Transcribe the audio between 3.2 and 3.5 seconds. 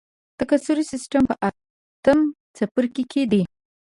دی.